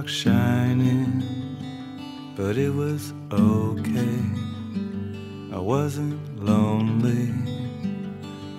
[0.00, 1.22] Sidewalk shining,
[2.36, 4.20] but it was okay.
[5.52, 7.32] I wasn't lonely,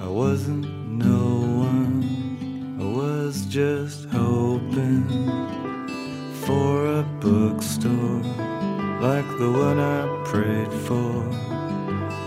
[0.02, 2.78] I wasn't no one.
[2.80, 5.08] I was just hoping
[6.46, 8.22] for a bookstore
[9.02, 11.24] like the one I prayed for.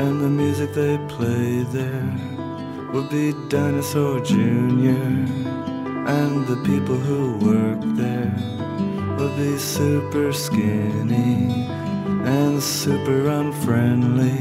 [0.02, 2.18] And the music they play there
[2.92, 5.04] would be Dinosaur Jr.
[6.06, 7.23] And the people who
[10.34, 11.66] skinny
[12.26, 14.36] and super unfriendly.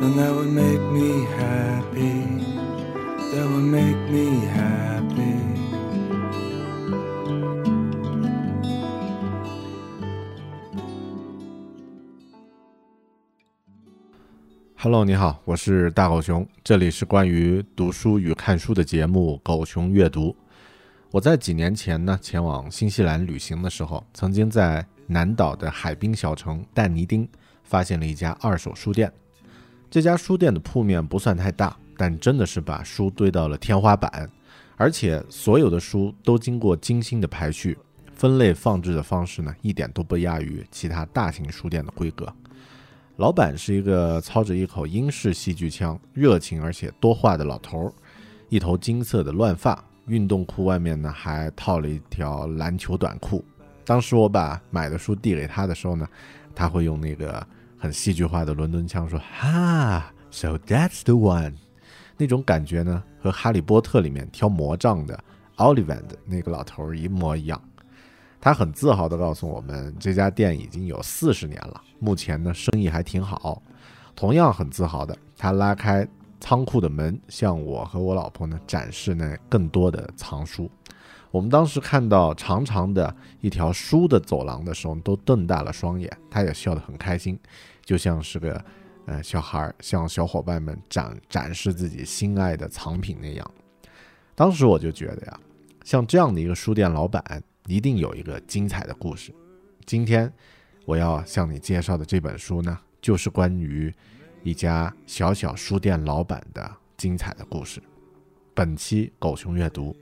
[0.00, 2.44] And that would make me happy.
[3.32, 5.38] That would make me happy.
[14.80, 20.30] Hello，你好，我是大狗熊，这里是关于读书与看书的节目《狗熊阅读》。
[21.10, 27.26] 我在几年前呢，前往新西兰旅行的时候，曾经在南岛的海滨小城但尼丁
[27.62, 29.10] 发现了一家二手书店。
[29.90, 34.30] 这家书店的铺面不算太大，但真的是把书堆到了天花板，
[34.76, 37.78] 而且所有的书都经过精心的排序，
[38.12, 42.30] 分类放置的方式呢，一点都不亚于其他大型书店的规格。
[43.16, 47.92] 老板是一个操着一口英式戏剧腔、热情而且多话的老头儿，
[48.50, 53.44] 一头金色的乱发，运动裤外面呢还套了一条篮球短裤。
[53.84, 56.06] 当时我把买的书递给他的时候呢，
[56.54, 57.46] 他会用那个
[57.78, 61.54] 很戏剧化的伦敦腔说：“哈，So that's the one。”
[62.18, 65.18] 那种感觉呢，和《哈利波特》里面挑魔杖的
[65.56, 67.62] Ollivand 那个老头一模一样。
[68.40, 73.62] 他很自豪地告诉我们，这家店已经有四十年了，目前呢生意还挺好。
[74.14, 76.06] 同样很自豪的，他拉开
[76.40, 80.70] 仓库的门，向我和我老婆呢展示那更多的藏书。
[81.30, 86.10] 我们当时看到长长的一条书的走廊的时候，都瞪大了双眼。
[86.30, 87.38] 他也笑得很开心，
[87.84, 88.64] 就像是个
[89.06, 93.50] 呃小孩向小伙伴们展展示自己心爱的藏品那样。
[94.34, 95.40] 当时我就觉得呀，
[95.84, 97.42] 像这样的一个书店老板。
[97.66, 99.30] 一定有一个精彩的故事。
[99.84, 100.32] 今天
[100.86, 103.94] 我要向你介绍的这本书呢，就是关于
[104.42, 107.82] 一家小小书店老板的精彩的故事。
[108.54, 109.94] 本期狗熊阅读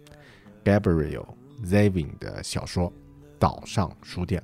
[0.65, 1.27] Gabriel
[1.65, 2.91] Zavin 的小说
[3.39, 4.41] 《岛上书店》。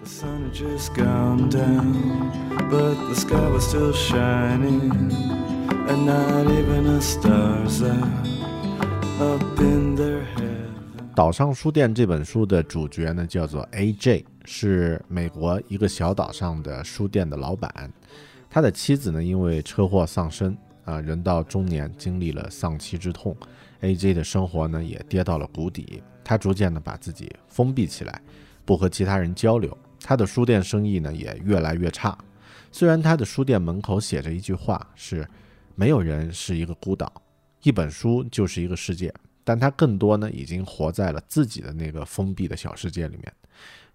[0.00, 2.30] The sun had just gone down,
[2.70, 5.10] but the sky was still shining,
[5.88, 7.82] and not even a star's
[9.18, 10.68] up in their heaven.
[11.16, 17.92] 岛上书店这本书的主角呢，叫做 A.J，是美国一个小岛上的书店的老板。
[18.50, 23.36] 他的妻子呢，因为车祸丧生，啊，人到中年，经历了丧妻之痛
[23.80, 26.02] ，A.J 的生活呢也跌到了谷底。
[26.24, 28.20] 他逐渐的把自己封闭起来，
[28.64, 29.76] 不和其他人交流。
[30.00, 32.16] 他的书店生意呢也越来越差。
[32.70, 35.26] 虽然他的书店门口写着一句话是
[35.74, 37.10] “没有人是一个孤岛，
[37.62, 39.12] 一本书就是一个世界”。
[39.42, 43.32] 但他更多呢，已经活在了自己的那个封闭的小世界里面，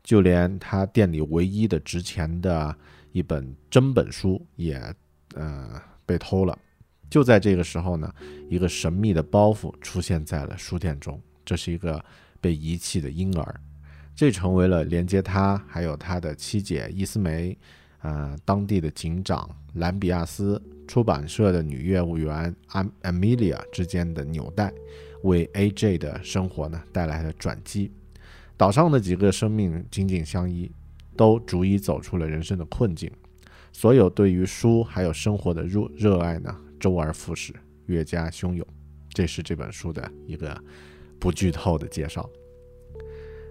[0.03, 2.75] 就连他店里唯一的值钱的
[3.13, 4.78] 一本真本书也，
[5.35, 6.59] 呃，被偷了。
[7.09, 8.13] 就在这个时候呢，
[8.50, 12.03] 一个神秘的包袱出现在了书店中，这是一个
[12.42, 13.62] 被遗弃的婴儿，
[14.13, 17.57] 这成为了连接他还有他的妻姐伊斯梅，
[18.01, 24.74] 呃，当地的警长兰比亚斯，出版社的女业务员阿阿米莉亚之间的纽带。
[25.24, 27.89] 为 A.J 的生活呢带来了转机，
[28.57, 30.69] 岛上的几个生命紧紧相依，
[31.15, 33.12] 都逐一走出了人生的困境。
[33.71, 37.54] 所有对于书还有生活的热热爱呢，周而复始，
[37.88, 38.65] 越加汹涌。
[39.10, 40.56] 这是这本书的一个
[41.19, 42.30] 不剧透的介绍。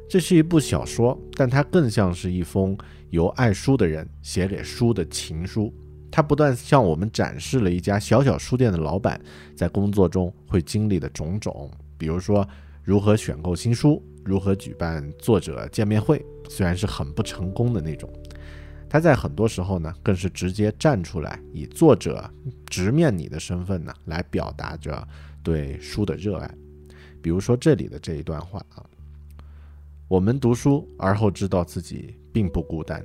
[0.08, 2.76] 这是一部小说，但它更像是一封
[3.10, 5.72] 由爱书的人写给书的情书。
[6.10, 9.18] 它不断向我们展示了一家小小书店的老板
[9.56, 12.46] 在工作中会经历的种种，比如说
[12.82, 18.12] 如何选购新书，如何举办作者见面会，虽然是很不成功的那种。
[18.88, 22.28] 他在很多时候呢，更是直接站出来，以作者
[22.66, 25.06] 直面你的身份呢，来表达着
[25.42, 26.54] 对书的热爱。
[27.22, 28.84] 比如说这里的这一段话啊，
[30.08, 33.00] 我们读书，而后知道自己并不孤单。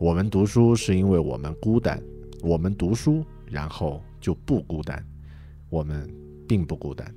[0.00, 2.02] 我们读书是因为我们孤单，
[2.40, 5.04] 我们读书，然后就不孤单。
[5.68, 6.08] 我们
[6.48, 7.14] 并不孤单。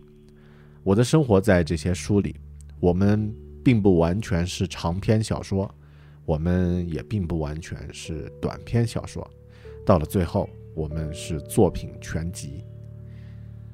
[0.84, 2.36] 我的生活在这些书里，
[2.80, 3.32] 我们
[3.64, 5.70] 并不完全是长篇小说，
[6.26, 9.30] 我们也并不完全是短篇小说。
[9.86, 12.64] 到了最后，我们是作品全集。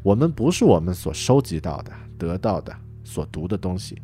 [0.04, 2.76] 我们不是我们所收集到的、得到的、
[3.06, 4.02] 所读的东西。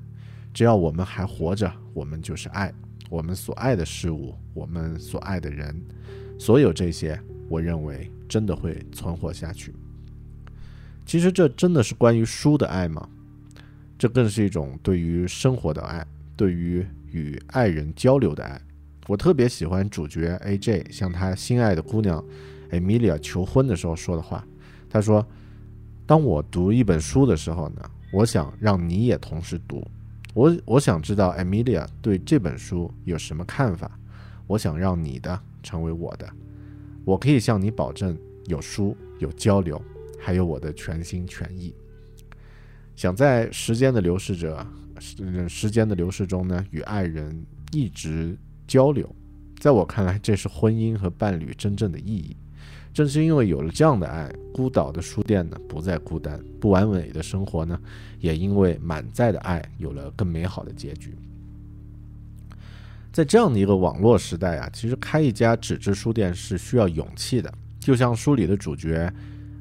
[0.54, 2.74] 只要我们还活着，我们就是爱。
[3.10, 5.80] 我们所爱的事物，我们所爱的人，
[6.40, 7.20] 所有这些，
[7.50, 9.76] 我认为真的会存活下去。
[11.06, 13.08] 其实，这真的是关于书的爱吗？
[13.98, 16.06] 这更是一种对于生活的爱，
[16.36, 18.60] 对于与爱人交流的爱。
[19.08, 20.88] 我特别喜欢主角 A.J.
[20.90, 22.24] 向他心爱的姑娘
[22.72, 24.46] Emilia 求婚的时候说的话。
[24.90, 25.26] 他说
[26.08, 27.82] ：“当我读一本书的时候呢，
[28.14, 29.86] 我想让你也同时读。
[30.34, 33.92] 我我想知道 Emilia 对这本书有什么看法。
[34.48, 36.30] 我想让你的成为我的。
[37.06, 38.18] 我可以向你保证，
[38.48, 39.82] 有书有交流，
[40.24, 41.76] 还有我的全心全意。
[42.96, 44.66] 想在时间的流逝者
[45.00, 49.14] 时时间的流逝中呢，与爱人一直。”交流，
[49.60, 52.36] 在我看来，这是婚姻和伴侣真正的意义。
[52.94, 57.80] 正是因为有了这样的爱，孤岛的书店呢不再孤单，不完美的生活呢，
[58.20, 61.14] 也因为满载的爱有了更美好的结局。
[63.12, 67.54] 在这样的一个网络时代啊，其实开一家纸质书店是需要勇气的。
[67.80, 69.14] 就像书里的主角，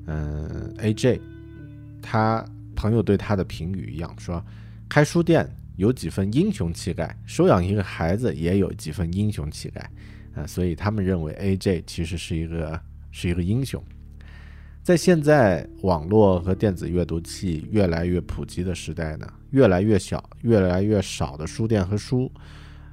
[0.06, 1.20] 嗯，A.J.
[2.00, 2.44] 他
[2.74, 4.44] 朋友对他的评语一样，说
[4.88, 5.48] 开书店。
[5.76, 9.90] 有几分英雄气概，收养一个孩子也有几分英雄气概，
[10.34, 11.82] 啊，所以他们认为 A.J.
[11.86, 12.78] 其实是一个
[13.10, 13.82] 是一个英雄。
[14.82, 22.30] 在现在网络和电子阅读器越来越普及的时代呢，越来越小、越来越少的书店和书，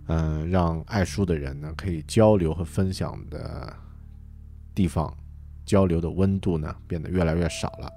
[0.07, 3.75] 嗯，让爱书的人呢可以交流和分享的
[4.73, 5.15] 地方，
[5.69, 7.91] 交流的温度呢变得越来越少了。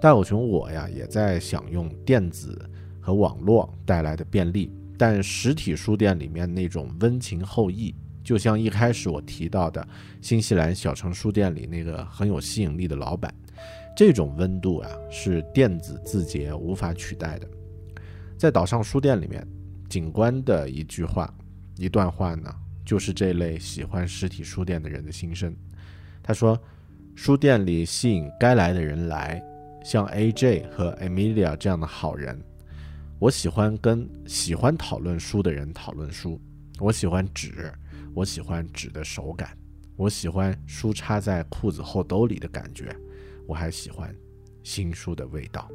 [0.00, 2.70] 大狗熊我呀也在享用电子。
[3.06, 4.68] 和网络带来的便利，
[4.98, 7.94] 但实体书店里面那种温情厚谊，
[8.24, 9.86] 就像一开始我提到的
[10.20, 13.32] 新西兰小城书店里那个很有吸引力的老板，
[13.96, 17.48] 这种温度啊是电子字节无法取代的。
[18.36, 19.46] 在岛上书店里面，
[19.88, 21.32] 警官的一句话、
[21.76, 22.52] 一段话呢，
[22.84, 25.54] 就是这类喜欢实体书店的人的心声。
[26.24, 26.60] 他说
[27.16, 29.42] ：“书店里吸引该来的人来，
[29.82, 30.66] 像 A.J.
[30.70, 32.38] 和 Emilia 这样的好人。”
[33.18, 36.38] 我喜欢跟喜欢讨论书的人讨论书，
[36.78, 37.72] 我喜欢纸，
[38.14, 39.56] 我喜欢纸的手感，
[39.96, 42.94] 我喜欢书插在裤子后兜里的感觉，
[43.48, 44.14] 我还喜欢
[44.62, 45.66] 新书的味道。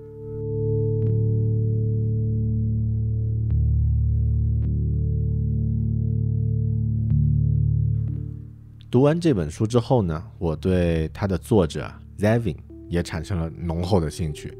[8.91, 11.89] 读完这本书之后呢，我对它的作者
[12.19, 12.57] Zevin
[12.89, 14.53] 也产生了浓厚的兴趣。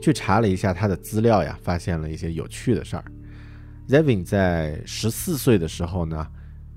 [0.00, 3.04] 去查了一下他的资料呀，发现了一些有趣的事儿。
[3.88, 6.26] Zevin 在十四岁的时候呢，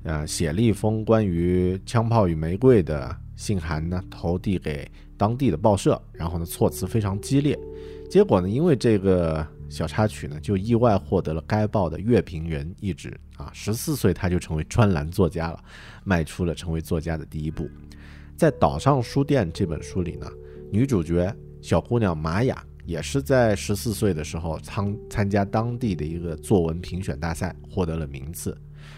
[0.03, 7.59] 呃，写了一封关于枪炮与玫瑰的信函呢，投递给当地的报社，然后呢，措辞非常激烈。
[8.09, 13.49] 结果呢，因为这个小插曲呢，就意外获得了该报的乐评人一职啊。
[13.53, 15.63] 十四岁他就成为专栏作家了，
[16.03, 17.67] 迈出了成为作家的第一步。
[18.37, 20.29] 在《岛上书店》这本书里呢，
[20.71, 22.63] 女主角小姑娘玛雅。
[22.83, 28.57] 也是在十四岁的时候参参加当地的一个作文评选大赛，获得了名次。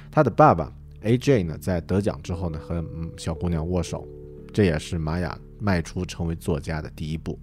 [0.10, 1.44] 她的爸爸 A.J.
[1.44, 2.84] 呢，在得奖之后呢，和
[3.18, 4.08] 小姑娘握手，
[4.54, 7.38] 这也是玛雅迈出成为作家的第一步。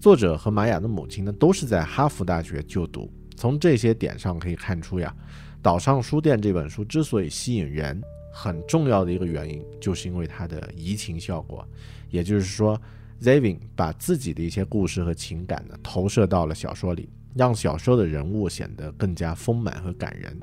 [0.00, 3.12] 作者和玛雅的母亲呢，都是在哈佛大学就读。
[3.36, 5.14] 从这些点上可以看出呀，
[5.62, 8.00] 《岛上书店》这本书之所以吸引人，
[8.32, 11.66] 很重要的一个原因，就是因为它的移情效果，
[12.08, 12.80] 也就是说。
[13.20, 20.34] Zevin 把自己的一些故事和情感呢投射到了小说里，让小说的人物显得更加丰满和感人。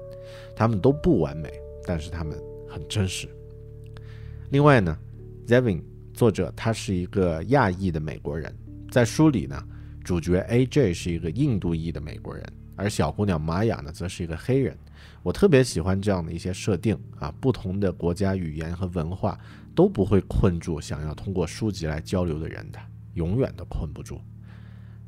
[0.56, 1.52] 他们都不完美，
[1.88, 3.28] 但是他们很真实。
[4.52, 4.96] 另外呢
[5.48, 5.82] ，Zevin
[6.14, 8.56] 作者他是一个亚裔的美国人，
[8.89, 9.62] 在书里呢，
[10.03, 12.44] 主角 A.J 是一个印度裔的美国人，
[12.75, 14.77] 而小姑娘玛雅呢则是一个黑人。
[15.24, 19.38] 我特别喜欢这样的一些设定啊，不同的国家语言和文化。
[19.77, 22.79] 都不会困住想要通过书籍来交流的人的，
[23.13, 24.20] 永远都困不住。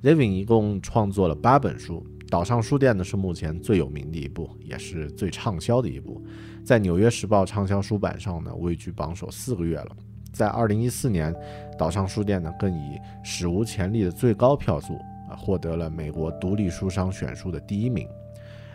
[0.04, 6.24] Levin 一共创作了八本书，《岛上书店》呢是目前最有名的一部，也是最畅销的一部，
[6.64, 9.98] 在《纽约时报》畅销书榜上呢位居榜首四个月了。
[10.32, 11.34] 在二零一四年，
[11.80, 14.96] 《岛上书店》呢更以史无前例的最高票数
[15.30, 18.06] 啊获得了美国独立书商选书的第一名。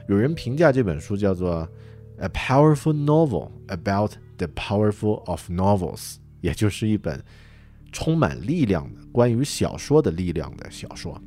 [0.08, 1.68] 有人评价这本书叫做
[2.18, 7.22] "A powerful novel about the powerful of novels"，也就是一本
[7.92, 11.20] 充满力量的关于小说的力量的小说。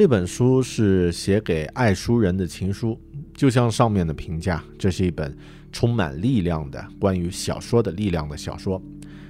[0.00, 2.98] 这本书是写给爱书人的情书，
[3.34, 5.36] 就像上面的评价，这是一本
[5.70, 8.82] 充满力量的关于小说的力量的小说。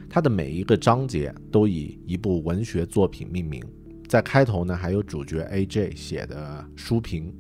[0.08, 3.60] 它的每一个章节都以一部文学作品命名，
[4.06, 7.34] 在开头呢还有主角 A.J 写的书评。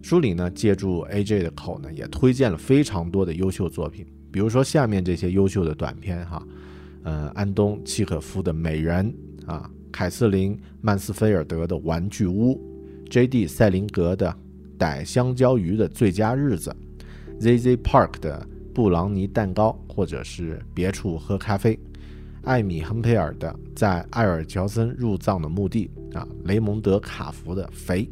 [0.00, 6.40] 书里呢借助 A.J 的口呢，也推荐了非常多的优秀作品，比如说下面这些优秀的短片哈，
[7.02, 9.12] 呃，安东契可夫的《美人》
[9.50, 9.68] 啊。
[9.92, 12.58] 凯瑟琳·曼斯菲尔德的《玩具屋》
[13.10, 13.46] ，J.D.
[13.46, 14.28] 塞林格的
[14.78, 16.74] 《逮香蕉鱼的最佳日子》
[17.40, 17.76] ，Z.Z.
[17.76, 18.44] Park 的
[18.74, 21.78] 《布朗尼蛋糕》或者是别处喝咖啡，
[22.42, 28.02] 艾米·亨佩尔的《在艾尔乔森入葬的墓地》啊，雷蒙德·卡福的《肥》，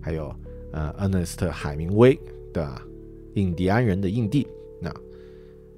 [0.00, 0.32] 还有
[0.72, 2.16] 呃，恩内斯特·海明威
[2.52, 2.66] 的
[3.34, 4.44] 《印第安人的印地》
[4.80, 4.94] 那，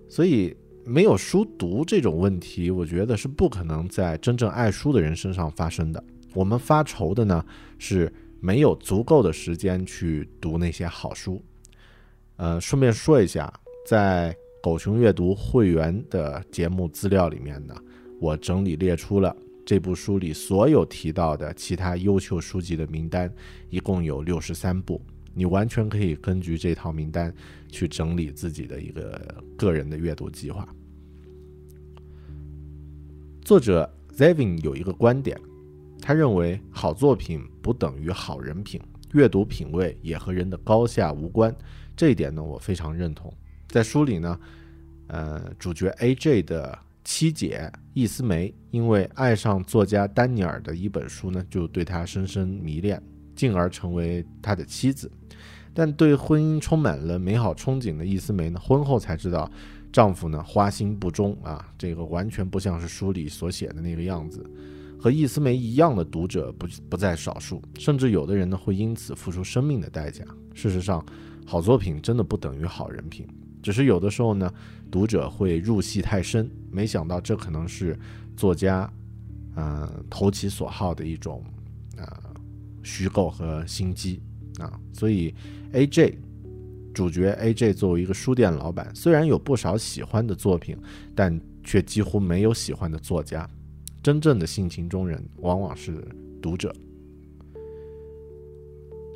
[0.09, 0.55] 所以。
[0.88, 6.02] 没有书读这种问题，我觉得是不可能在真正爱书的人身上发生的。
[6.33, 7.45] 我们发愁的呢，
[7.76, 11.43] 是没有足够的时间去读那些好书。
[12.37, 13.52] 呃，顺便说一下，
[13.85, 17.75] 在狗熊阅读会员的节目资料里面呢，
[18.21, 23.28] 我整理列出了这部书里所有提到的其他优秀书籍的名单，
[23.71, 25.02] 一共有六十三部。
[25.37, 27.33] 你完全可以根据这套名单
[27.69, 30.66] 去整理自己的一个个人的阅读计划。
[33.43, 35.38] 作者 Zevin 有一个观点，
[36.00, 38.81] 他认为好作品不等于好人品，
[39.12, 41.55] 阅读品味也和人的高下无关。
[41.95, 43.31] 这一点呢，我非常认同。
[43.69, 44.40] 在书里呢，
[45.09, 53.00] 呃，主角 A.J 的七姐易思梅因为爱上作家丹尼尔的一本书呢，就对他深深迷恋，
[53.35, 55.11] 进而成为他的妻子。
[55.76, 59.50] 但对婚姻充满了美好憧憬的易思梅呢，婚后才知道，
[59.92, 64.42] 丈夫呢花心不忠啊，这个完全不像是书里所写的那个样子。
[64.99, 70.25] 和易思梅一样的读者不不在少数，甚至有的人呢会因此付出生命的代价。
[70.54, 71.04] 事实上，
[71.45, 73.28] 好作品真的不等于好人品，
[73.62, 74.50] 只是有的时候呢，
[74.90, 77.97] 读者会入戏太深，没想到这可能是
[78.35, 78.90] 作家，
[79.56, 81.45] 嗯，投其所好的一种
[81.99, 82.33] 啊
[82.83, 84.23] 虚构和心机。
[84.59, 85.35] 啊，所以
[85.73, 86.19] A.J.
[86.95, 87.75] 主角 A.J.
[87.75, 90.75] 作为一个书店老板，虽然有不少喜欢的作品，
[91.15, 93.47] 但却几乎没有喜欢的作家。
[94.03, 96.03] 真正的性情中人往往是
[96.41, 96.75] 读者。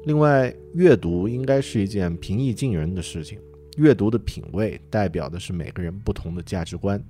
[0.04, 3.38] 另外，阅读应该是一件平易近人的事情。
[3.78, 7.02] 阅读的品味代表的是每个人不同的价值观。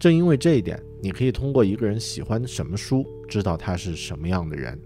[0.00, 4.76] 正因为这一点，你可以通过一个人喜欢什么书，知道他是什么样的人。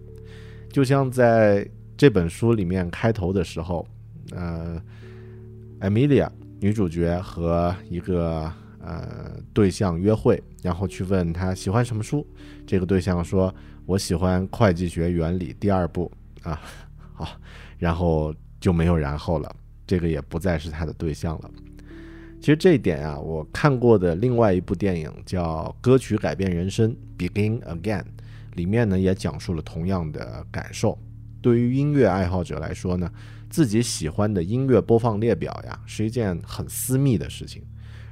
[0.71, 1.67] 就像在。
[2.03, 3.87] 这本书里面开头的时候，
[4.33, 4.83] 呃
[5.79, 6.29] ，Emilia
[6.59, 12.27] 女主角和一个呃对象约会，然后去问他喜欢什么书。
[12.67, 13.55] 这个对象说
[13.87, 16.11] ：“我喜欢《会计学原理》第二部。”
[16.43, 16.61] 啊，
[17.13, 17.29] 好，
[17.79, 19.55] 然后就没有然后了。
[19.87, 21.51] 这个也不再是他的对象了。
[22.41, 28.03] 其实这一点啊，我看过的另外一部电影叫《歌曲改变人生》（Begin Again），
[28.55, 30.99] 里面呢也讲述了同样的感受。
[31.43, 33.13] 对于音乐爱好者来说呢，
[33.51, 37.63] 自己喜欢的音乐播放列表呀，是一件很私密的事情。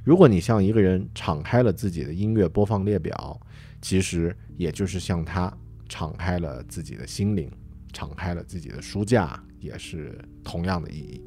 [0.02, 3.40] 如果你向一个人敞开了自己的音乐播放列表，
[3.80, 5.56] 其实也就是向他
[5.88, 7.50] 敞开了自己的心灵，
[7.92, 11.24] 敞开了自己的书架，也是同样的意义。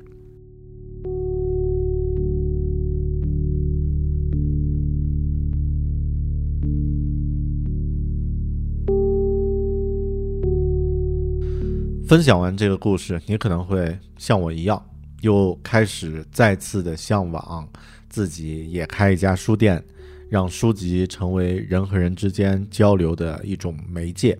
[12.05, 14.83] 分享完这个故事，你可能会像我一样，
[15.21, 17.67] 又开始再次的向往
[18.09, 19.81] 自己也开一家书店，
[20.29, 24.37] 让书籍成为人和人之间交流的一种媒介。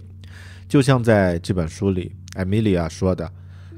[0.68, 3.32] 就像在这本书里，艾米莉亚说的：“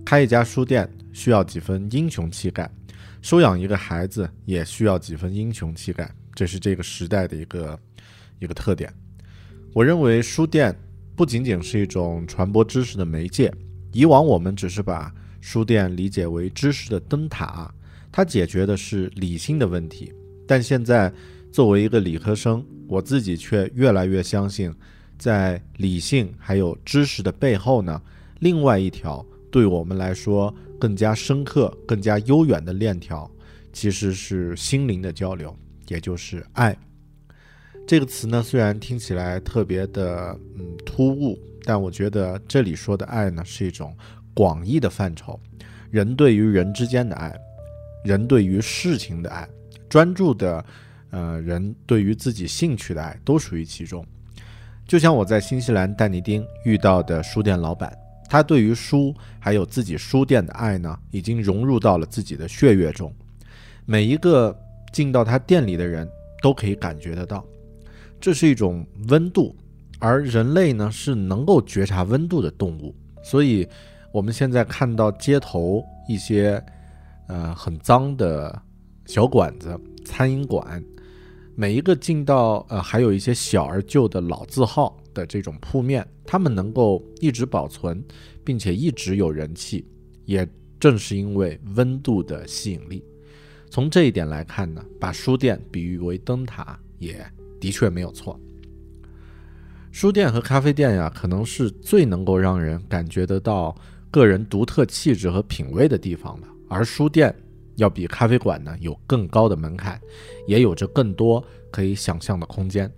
[0.04, 2.70] 开一家书店需要几分英雄气概，
[3.22, 7.80] 收养一个孩子也需要几分英雄气概。”这是这个时代的一个
[8.40, 8.92] 一个特点。
[9.74, 10.76] 我认为书店
[11.16, 13.54] 不仅仅是一种传播知识的媒介。
[13.96, 15.10] 以往我们只是把
[15.40, 17.74] 书店理解为知识的灯塔，
[18.12, 20.12] 它解决的是理性的问题。
[20.46, 21.10] 但现在，
[21.50, 24.70] 作为一个理科生，我自己却越来越相信，
[25.18, 28.02] 在理性还有知识的背后呢，
[28.40, 33.32] 另外一条对我们来说更加深刻、更加悠远的链条，
[33.72, 36.78] 其实是心灵的交流，也就是爱。
[37.88, 43.96] 这个词呢，虽然听起来特别的嗯突兀，但我觉得这里说的爱呢，是一种
[44.34, 45.40] 广义的范畴，
[45.92, 47.34] 人对于人之间的爱，
[48.04, 49.48] 人对于事情的爱，
[49.90, 50.64] 专注的。
[51.12, 54.06] 呃，人对于自己兴趣的爱都属于其中。
[54.86, 63.14] 就像我在新西兰但尼丁遇到的书店老板，他对于书还有自己书店的爱呢，已经融入到了自己的血液中。
[63.86, 64.54] 每一个
[64.92, 66.06] 进到他店里的人
[66.42, 67.46] 都可以感觉得到，
[68.26, 69.56] 这是一种温度。
[70.00, 73.68] 而人类呢，是能够觉察温度的动物，所以
[74.12, 76.60] 我们现在看到街头一些
[77.28, 78.60] 呃很脏的
[79.06, 80.84] 小馆子、餐饮馆。
[81.54, 88.04] 每一个进到呃，还有一些小而旧的老字号的这种铺面，他们能够一直保存，
[88.44, 89.86] 并且一直有人气，
[90.26, 90.48] 也
[90.80, 93.04] 正是因为温度的吸引力。
[93.70, 97.24] 从这一点来看呢，把书店比喻为灯塔，也
[97.60, 98.40] 的确没有错。
[99.92, 103.76] 书店和咖啡店呀，可能是最能够让人感觉得到
[104.12, 107.36] 个人独特气质和品味的地方了，而书店。
[107.78, 110.00] 要比咖啡馆呢有更高的门槛，
[110.48, 112.90] 也有着更多可以想象的空间。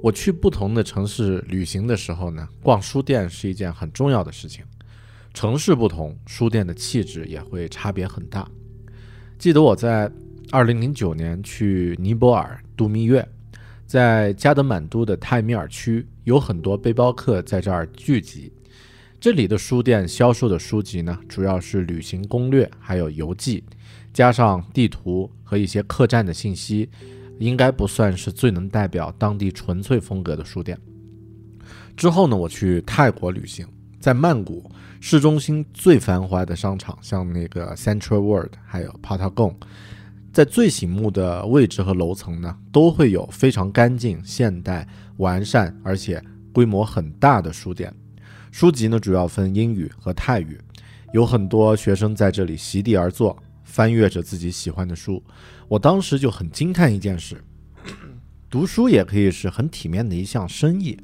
[0.00, 4.64] 我去不同的城市旅行的时候呢，逛书店是一件很重要的事情。
[5.34, 8.48] 城市不同，书店的气质也会差别很大。
[9.36, 10.08] 记得我在
[10.52, 13.28] 2009年去尼泊尔度蜜月，
[13.88, 18.52] 在加德满都的泰米尔区，有很多背包客在这儿聚集。
[19.18, 23.64] 这里的书店销售的书籍呢，主要是旅行攻略，还有游记。
[24.12, 26.86] 加上地图和一些客栈的信息，
[27.38, 30.78] 应该不算是最能代表当地纯粹风格的书店。
[31.96, 33.66] 之后呢，我去泰国旅行，
[33.98, 39.54] 在曼谷市中心最繁华的商场，像那个 Central World，还有 Patagon，
[40.38, 46.22] 在最醒目的位置和楼层呢，都会有非常干净、现代、完善，而且
[46.52, 47.92] 规模很大的书店。
[48.52, 50.56] 书籍呢，主要分英语和泰语，
[51.12, 53.36] 有很多学生在这里席地而坐。
[53.64, 55.20] 翻阅着自己喜欢的书，
[55.66, 57.42] 我当时就很惊叹一件事：
[58.48, 60.96] 读书也可以是很体面的一项生意。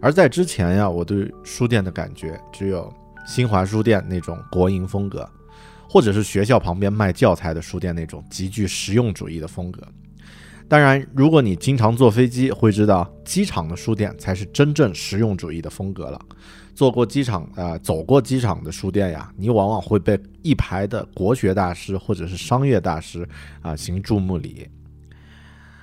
[0.00, 2.90] 而在之前呀，我对书店的感觉只有
[3.26, 5.28] 新华书店那种国营风格，
[5.92, 9.82] 或者是学校旁边卖教材的书店那种极具实用主义的风格。
[10.68, 16.20] 当然，如果你经常坐飞机，会知道机场的书店才是真正实用主义的风格了。
[16.76, 23.28] 坐过机场啊，走过机场的书店呀，你往往会被一排的国学大师或者是商业大师
[23.60, 24.68] 啊行注目礼。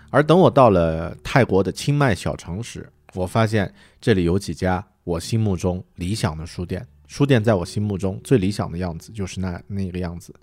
[0.10, 6.88] 而等我到了泰国的清迈小城时，我发现这里有几家我心目中理想的书店。
[7.08, 10.34] 书店在我心目中最理想的样子就是那那个样子，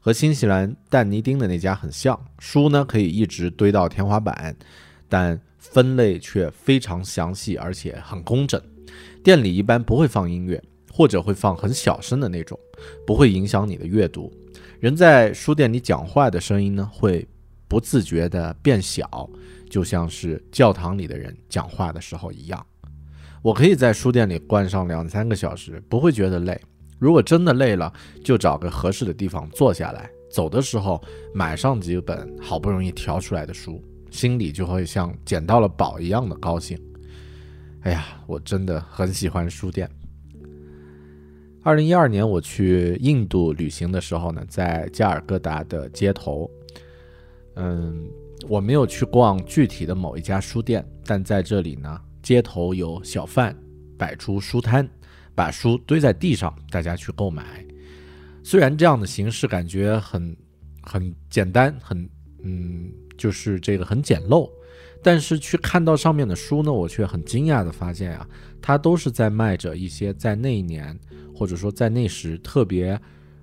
[0.00, 2.18] 和新西兰但尼丁的那家很像。
[2.38, 4.56] 书呢可以一直堆到天花板，
[5.08, 8.60] 但分类却非常详细，而且很工整。
[9.22, 12.58] 店里一般不会放音乐，或者会放很小声的那种，
[13.06, 14.32] 不会影响你的阅读。
[14.78, 17.26] 人在书店里讲话的声音呢，会
[17.66, 19.28] 不自觉地变小，
[19.68, 22.64] 就像是教堂里的人讲话的时候一样。
[23.44, 26.58] 我可以在书店里关上两三个小时，不会觉得累。
[26.98, 27.92] 如果真的累了，
[28.24, 30.98] 就找个合适的地方坐下来，走的时候
[31.34, 36.80] 买上几本好不容易挑出来的书，心里就会像捡到了宝一样的高兴。
[37.82, 39.86] 哎呀，我真的很喜欢书店。
[41.62, 46.50] 二零一二年我去印度旅行的时候呢，在加尔各答的街头，
[47.56, 48.08] 嗯，
[48.48, 53.56] 我没有去逛具体的某一家书店，但在这里呢，街头有小贩
[53.96, 54.88] 摆出书摊，
[55.34, 57.64] 把书堆在地上，大家去购买。
[58.42, 60.36] 虽然这样的形式感觉很
[60.82, 62.08] 很简单，很
[62.42, 64.50] 嗯，就是这个很简陋。
[65.02, 68.26] 但是去看到上面的书呢，我却很惊讶的发现啊，
[68.62, 70.98] 它都是在卖着一些在那一年
[71.34, 72.98] 或者说在那时特别，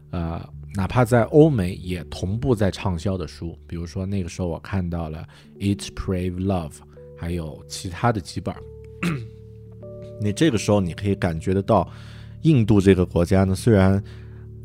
[0.10, 3.56] 呃，哪怕在欧美也同步在畅销的书。
[3.68, 5.24] 比如说那个时候我看到了
[5.60, 6.72] 《Eat, Pray, Love》，
[7.22, 8.52] 还有其他的几本。
[10.20, 11.88] 你这个时候你可以感觉得到，
[12.42, 14.04] 印度这个国家呢，虽然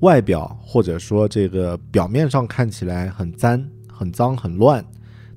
[0.01, 4.83] 外表或者说这个表面上看起来很脏、很脏、很乱。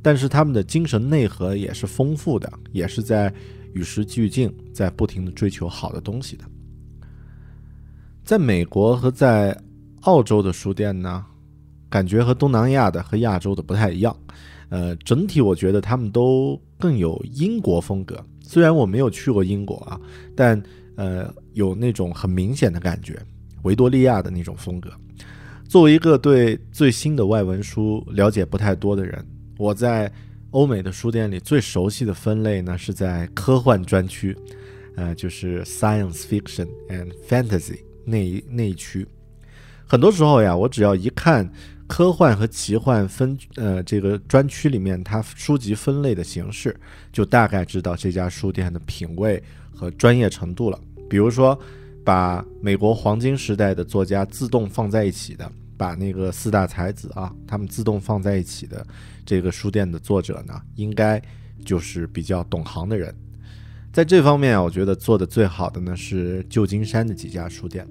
[0.02, 3.34] 但是他们的精神内核也是丰富的，也是在
[3.74, 6.46] 与时俱进，在不停的追求好的东西的。
[8.24, 9.62] 在美国和在
[10.04, 11.26] 澳洲的书店呢，
[11.90, 14.16] 感觉和东南亚的和亚洲的不太一样。
[14.70, 18.24] 呃，整体我觉得他们都更有英国风格。
[18.42, 20.00] 虽然我没有去过英国啊，
[20.36, 20.62] 但
[20.96, 23.20] 呃，有那种很明显的感觉。
[23.64, 24.90] 维多利亚的那种风格。
[25.68, 29.24] 作为一个对最新的外文书了解不太多的人，
[29.58, 30.12] 我在
[30.52, 34.36] 欧美的书店里最熟悉的分类呢是在科幻专区，
[34.96, 39.06] 呃，就是 Science Fiction and Fantasy 那一那一区。
[39.86, 41.48] 很多时候呀，我只要一看
[41.90, 46.74] 科幻和奇幻分呃这个专区里面它书籍分类的形式，
[47.12, 49.44] 就大概知道这家书店的品味
[49.76, 50.80] 和专业程度了。
[51.10, 51.60] 比如说。
[52.02, 58.84] 把美国黄金时代的作家自动放在一起的，把那个四大才子啊，他们自动放在一起的
[59.24, 61.22] 这个书店的作者呢，应该
[61.64, 63.14] 就是比较懂行的人。
[63.94, 67.86] 在这方面啊，我觉得做的最好的呢是旧金山的几家书店。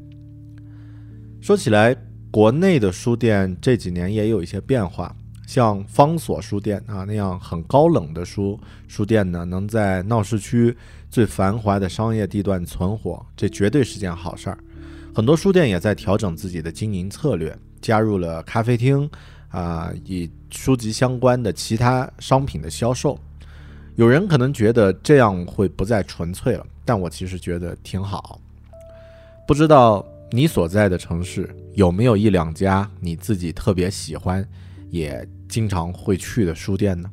[1.40, 1.94] 说起来，
[2.30, 5.14] 国内的书店这几年也有一些变化，
[5.46, 10.76] 像方所书店啊那样很高冷的书书店呢，能在闹市区。
[11.10, 14.58] 最繁华的商业地段存活，这绝对是件好事儿。
[15.14, 19.08] 很多书店也在调整自己的经营策略，加入了咖啡厅，
[19.48, 23.18] 啊，以书籍相关的其他商品的销售。
[23.96, 28.38] 有人可能觉得这样会不再纯粹了，但我其实觉得挺好。
[29.46, 34.46] 不知道你所在的城市有没有一两家你自己特别喜欢，
[34.90, 37.10] 也经常会去的书店呢？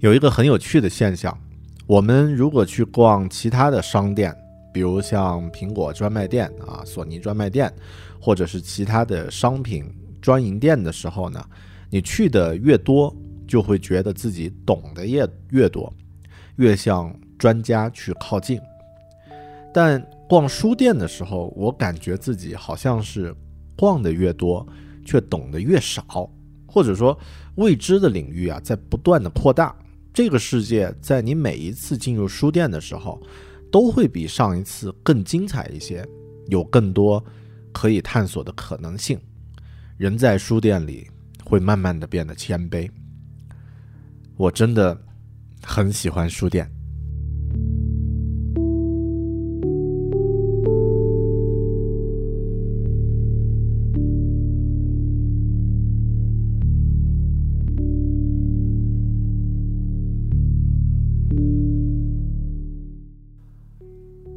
[0.00, 1.36] 有一个很有趣的现象，
[1.86, 4.34] 我们如果去逛其他的商店，
[4.74, 7.72] 比如像苹果专卖店啊、索尼专卖店，
[8.20, 9.84] 或者是其他的商品
[10.20, 11.42] 专营店的时候呢，
[11.88, 13.14] 你去的越多，
[13.46, 15.92] 就会觉得自己懂得越越多，
[16.56, 18.60] 越向专家去靠近。
[19.72, 23.34] 但逛书店的时候，我感觉自己好像是
[23.76, 24.66] 逛的越多，
[25.04, 26.28] 却懂得越少，
[26.66, 27.16] 或者说
[27.56, 29.74] 未知的领域啊，在不断的扩大。
[30.12, 33.20] 这个世界在你每一次进入书店的时候，
[33.70, 36.04] 都会比上一次更精彩一些，
[36.48, 37.24] 有更多
[37.72, 39.20] 可以探索的可能性。
[39.96, 41.08] 人在书店里
[41.44, 42.90] 会慢慢的变得谦卑。
[44.36, 44.98] 我真的
[45.62, 46.70] 很喜欢书店。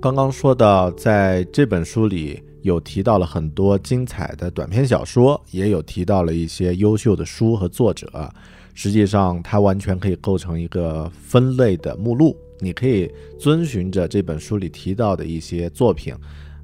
[0.10, 8.28] 刚刚说到，在这本书里有提到了很多精彩的短篇小说，也有提到了一些优秀的书和作者。
[8.74, 12.36] 实际上，它完全可以构成一个分类的目录。
[12.60, 16.12] 你可以遵循着这本书里提到的一些作品，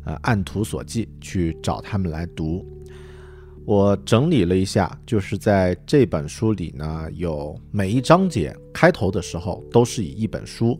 [0.06, 2.66] 呃，按图索骥去找他们来读。
[3.64, 10.80] 我整理了一下，就是在这本书里呢，有每一章节开头的时候都是以一本书。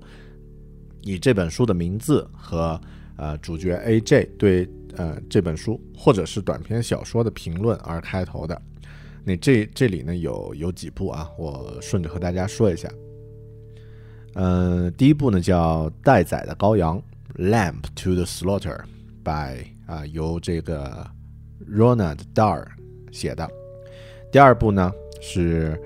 [1.06, 2.82] 以这本书的名字和
[3.16, 4.28] 呃主角 A.J.
[4.40, 8.60] 对呃这本书或者是短篇小说的评论而开头的，
[9.24, 12.92] 那这这里呢有有几部啊，我顺着和大家说一下。
[14.34, 17.02] 嗯，第一部呢叫《待宰的羔羊》
[17.52, 21.08] （Lamb to the Slaughter），by 啊由这个
[21.70, 22.66] Ronald Dar
[23.12, 23.48] 写的。
[24.32, 24.92] 第二部呢
[25.22, 25.80] 是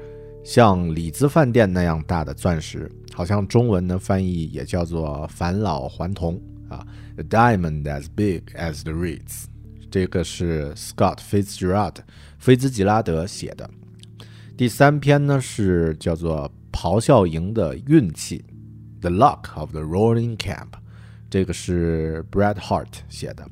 [0.46, 2.90] 像里兹饭店那样大的钻石。
[3.14, 6.86] 好像中文的翻译也叫做返老还童啊
[7.18, 9.46] ，A diamond as big as the Ritz，
[9.92, 11.96] 这个是 Scott Fitzgerald
[12.38, 13.70] 菲兹吉拉德写的。
[14.56, 18.44] 第三篇呢是叫做咆哮营的运气
[19.02, 20.68] ，The Luck of the Rolling Camp，
[21.30, 23.46] 这个是 Brad Hart 写的。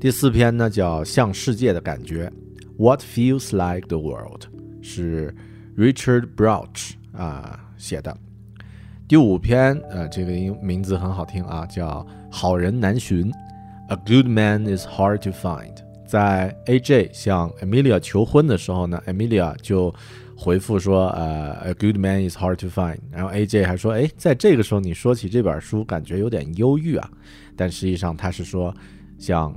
[0.00, 2.30] 第四篇呢叫向世界的感觉
[2.76, 4.44] ，What feels like the world，
[4.82, 5.34] 是
[5.76, 8.16] Richard Brouch 啊写的。
[9.08, 13.30] 第五篇，呃，这个名名字很好听啊，叫《好人难寻》
[13.86, 15.72] ，A good man is hard to find。
[16.04, 17.10] 在 A.J.
[17.12, 19.94] 向 Emilia 求婚的时候呢，Emilia 就
[20.36, 22.98] 回复说，呃，A good man is hard to find。
[23.12, 23.64] 然后 A.J.
[23.64, 27.08] 还说，哎，在这个时候你说起这本书，感觉有点忧郁啊。
[27.54, 28.74] 但实际上他是说，
[29.18, 29.56] 像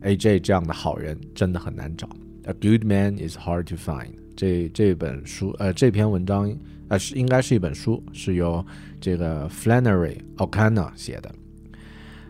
[0.00, 0.40] A.J.
[0.40, 2.08] 这样的好人真的很难找。
[2.46, 4.10] A good man is hard to find。
[4.36, 6.52] 这这本书，呃，这篇文章。
[6.88, 8.64] 呃，是应该是一本书，是由
[9.00, 11.34] 这个 Flannery O'Connor 写的。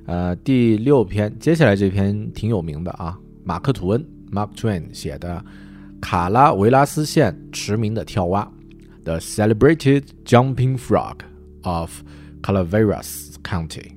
[0.06, 5.44] 呃，第六篇，接下来这篇挺有名的啊，马克吐温 Mark Twain 写的
[6.00, 8.50] 卡拉维拉斯县驰名的跳蛙
[9.04, 11.18] ，The Celebrated Jumping Frog
[11.62, 12.02] of
[12.42, 13.92] Calaveras County。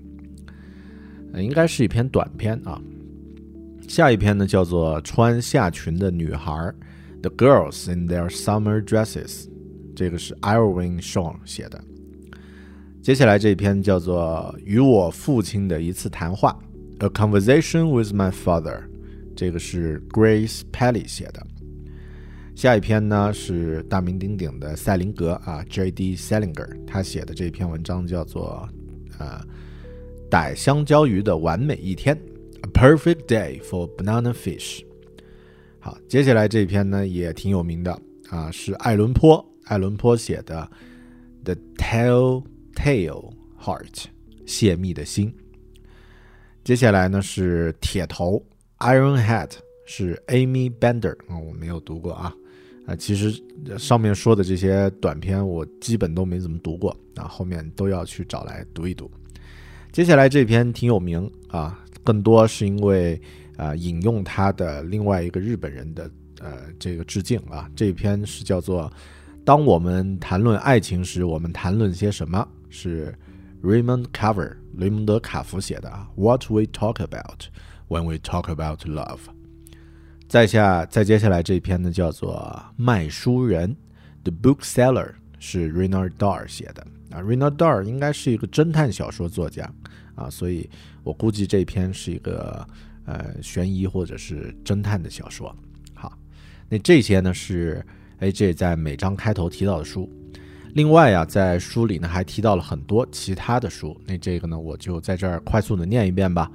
[1.35, 2.81] 应该是一篇短篇啊。
[3.87, 6.73] 下一篇呢，叫做穿夏裙的女孩
[7.21, 9.47] ，The Girls in Their Summer Dresses。
[10.01, 11.79] 这个是 Irwin Shaw 写的。
[13.03, 16.59] 接下来这一篇叫做《与我父亲的一次谈话》
[17.05, 18.81] A Conversation with My Father，
[19.35, 21.45] 这个是 Grace Pelly 写的。
[22.55, 26.15] 下一篇呢是大名鼎鼎的塞林格啊，J.D.
[26.15, 28.67] Salinger，他写的这篇文章叫做
[29.19, 29.39] 呃
[30.31, 32.19] 逮香蕉鱼的完美一天
[32.63, 34.81] ，A Perfect Day for Banana Fish。
[35.79, 40.69] 好，接下来这篇呢也挺有名的啊，是爱伦坡，爱伦坡写的
[41.45, 43.91] 《The Telltale Heart》，
[44.45, 45.33] 泄密的心。
[46.63, 48.43] 接下来呢是铁头
[48.79, 49.51] Iron Head，
[49.85, 52.33] 是 Amy Bender 啊、我没有读过啊。
[52.87, 53.31] 啊，其实
[53.77, 59.09] 上面说的这些短篇我基本都没怎么读过啊，后面都要去找来读一读。
[59.91, 63.21] 接下来这篇挺有名啊，更多是因为
[63.55, 68.83] 啊引用他的另外一个日本人的呃这个致敬啊，这篇是叫做
[69.43, 73.17] 《当我们谈论爱情时，我们谈论些什么》，是
[73.63, 77.45] Raymond Carver 雷蒙德·卡夫写的啊，What we talk about
[77.87, 79.19] when we talk about love。
[80.27, 83.75] 再下再接下来这一篇呢，叫做《卖书人》
[84.31, 86.85] ，The Bookseller 是 Renard Dar 写的。
[87.09, 89.69] 啊，Renard Dar 应该是一个侦探小说作家。
[90.13, 90.69] 啊，所以
[91.03, 92.65] 我估计这篇是一个
[93.05, 95.53] 呃悬疑或者是侦探的小说。
[95.95, 96.15] 好，
[96.69, 97.83] 那这些呢是
[98.21, 100.07] AJ 在每章开头提到的书，
[100.75, 106.49] 另外呀，在书里呢还提到了很多其他的书，那这个呢我就在这儿快速的念一遍吧。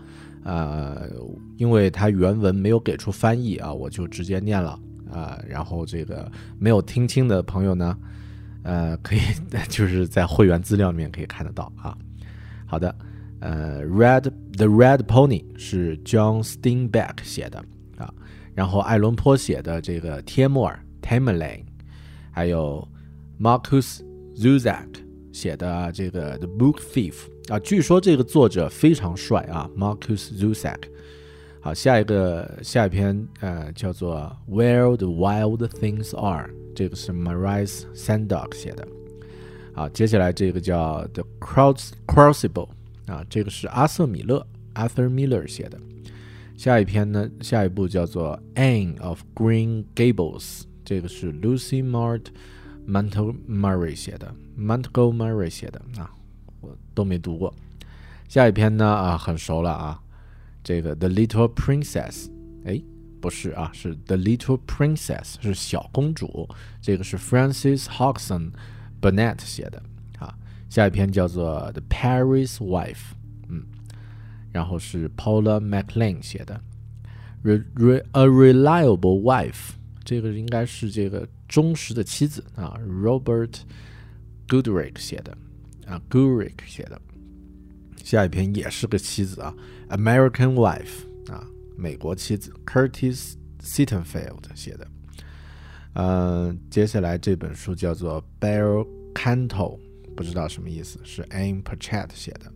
[0.45, 1.11] 呃，
[1.57, 4.79] 因为它原文没有给出翻译啊，我就直接念了
[5.11, 5.37] 啊。
[5.49, 7.99] 然后这个没有听清的朋友呢，
[8.63, 9.19] 呃，可以
[9.69, 11.99] 就是在会员资料里面可以看得到啊。
[12.65, 12.95] 好的，
[13.41, 17.59] 呃，《Red the Red Pony》是 John Steinbeck 写的
[17.99, 18.15] 啊，
[18.55, 21.65] 然后爱伦坡写的这个《帖木儿》（Tamerlane），
[22.33, 22.87] 还有
[23.41, 24.01] Marcus
[24.35, 24.89] Zusak
[25.33, 27.15] 写的这个《The Book Thief》。
[27.55, 30.79] 啊，据说这个作者非常帅啊，Marcus Zusak。
[31.61, 38.87] 好，下一个下一篇呃叫做《Where the Wild Things Are》，这个是 Maurice Sandok 写的。
[39.75, 42.69] 好，接下来这个叫《The Cross Crossable》
[43.13, 45.79] 啊，这个是阿瑟米勒 Arthur Miller 写的。
[46.57, 52.26] 下一篇呢，下一部叫做《Anne of Green Gables》，这个是 Lucy Mart
[52.88, 56.12] Montgomery 写的，Montgomery 写的啊。
[56.62, 57.52] 我都没读过，
[58.28, 60.00] 下一篇呢啊很熟了啊，
[60.64, 62.30] 这个《The Little Princess》，
[62.66, 62.80] 哎，
[63.20, 66.48] 不是啊，是《The Little Princess》，是小公主，
[66.80, 68.52] 这个是 Francis Hodgson
[69.02, 69.82] Burnett 写的
[70.20, 70.38] 啊。
[70.70, 72.94] 下一篇叫做《The Paris Wife》，
[73.50, 73.66] 嗯，
[74.52, 76.62] 然后是 Paula McLean 写的，《
[77.76, 79.54] Re A Reliable Wife》，
[80.07, 83.53] 这个应该是这个忠实的妻子啊，Robert
[84.49, 85.37] Goodrich 写的。
[85.87, 87.01] 啊，Goodrick 写的，
[88.03, 89.55] 下一篇也是个妻子啊，
[89.97, 94.89] 《American Wife》啊，美国妻子，Curtis Sittenfeld 写的。
[95.93, 99.79] 嗯，接下来这本书叫做《Bell Canto》，
[100.17, 102.53] 不知道什么意思，是 Anne Patchett 写的。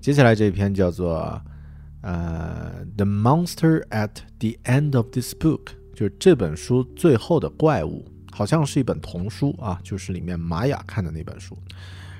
[0.00, 1.40] 接下来这一篇叫做
[2.02, 5.64] 呃，《The Monster at the End of This Book》，
[6.00, 11.54] 就是这本书最后的怪物，好像是一本童书啊，就是里面玛雅看的那本书。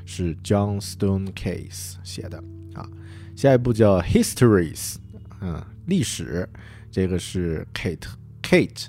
[0.04, 2.36] 是 John Stone Case 写的
[2.74, 2.86] 啊，
[3.34, 4.96] 下一部叫 Histories，
[5.40, 6.46] 嗯，历史，
[6.90, 8.06] 这个是 Kate
[8.42, 8.88] Kate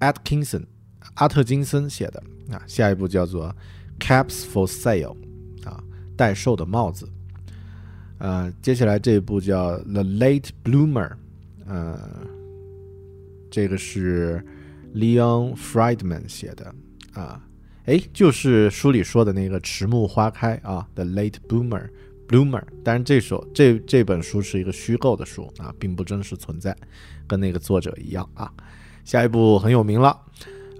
[0.00, 0.64] Atkinson
[1.14, 3.54] 阿特金森写的啊，下一部叫做
[4.00, 5.16] Caps for Sale，
[5.64, 5.80] 啊，
[6.16, 7.08] 待售的帽子，
[8.18, 11.12] 呃，接下来这一部叫 The Late Bloomer，
[11.66, 12.26] 呃，
[13.50, 14.44] 这个是
[14.94, 16.74] Leon Friedman 写的
[17.12, 17.42] 啊。
[17.84, 21.88] 哎，就是书里说的那个迟暮花开啊，The Late Bloomer
[22.26, 22.62] Bloomer。
[22.82, 26.76] 但是这首这这本书是一个虚构的书啊，并不真实存在，
[27.28, 28.52] 跟那个作者一样啊。
[29.04, 30.20] 下一部很有名了，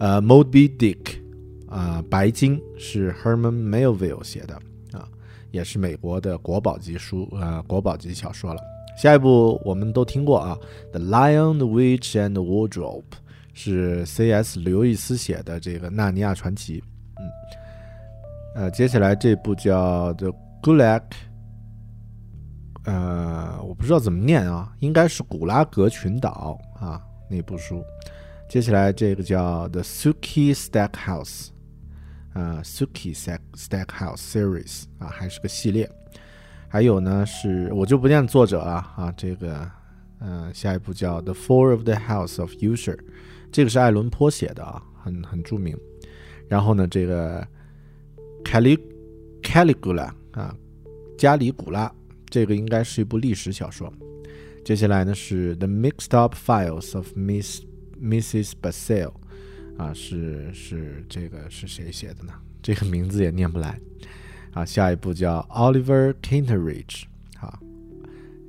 [0.01, 1.21] 呃，Moby Dick，
[1.69, 4.55] 啊，白鲸是 Herman Melville 写的
[4.91, 5.09] 啊，
[5.53, 8.61] 也是美国的国宝级书啊，国宝级小说了。
[8.97, 10.59] 下一部我们都听过啊，
[10.91, 13.03] 《The Lion, the Witch and the Wardrobe》
[13.53, 14.59] 是 C.S.
[14.59, 16.81] 刘易斯写的这个《纳尼亚传奇》。
[17.19, 17.29] 嗯，
[18.55, 21.01] 呃，接下来这部叫《The Gulag》，
[22.85, 27.85] 呃，我不知道怎么念啊，应该是古拉格群岛啊那部书。
[28.49, 31.49] 接下来这个叫《The Suki Stackhouse》，
[32.41, 35.91] 啊，Suki Stack Stackhouse Series 啊，还是个系列。
[36.77, 39.67] 还有呢，是我就不念作者了啊，这个，
[40.21, 42.97] 嗯，下一部叫《The Fall of the House of Usher》，
[43.51, 45.75] 这个是爱伦坡写的啊，很很著名。
[46.49, 47.43] 然后呢，这个
[48.45, 48.79] Cali
[49.43, 50.55] Caligula 啊，
[51.17, 51.91] 加里古拉，
[52.29, 53.91] 这个应该是一部历史小说。
[54.63, 57.63] 接下来呢是 The Mixed Up Files of Miss
[57.99, 58.53] Mrs.
[58.61, 59.15] Basile，
[59.79, 62.35] 啊，是是这个是谁写的呢？
[62.63, 63.81] 这个名字也念不来。
[64.57, 67.03] 啊，下一部叫 Oliver Kinteridge，
[67.39, 67.59] 啊，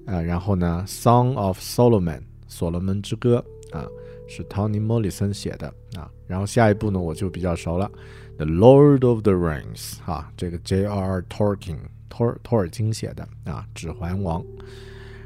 [0.05, 3.43] 呃，然后呢，Song of Solomon，所罗门之歌，
[3.73, 3.85] 啊，
[4.25, 5.67] 是 Tony Morrison 写的，
[5.97, 7.91] 啊，然后下一部呢，我就比较熟了
[8.37, 11.25] ，The Lord of the Rings，啊，这个 J.R.
[11.29, 14.41] Tolkien，托尔托尔金写的，啊，指环王。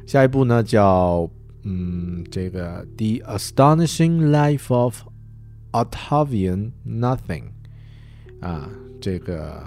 [0.08, 1.30] 下一部呢叫，
[1.62, 5.04] 嗯，这个 The Astonishing Life of
[5.74, 7.44] Octavian Nothing，
[8.39, 8.67] 啊，
[9.00, 9.62] 这个。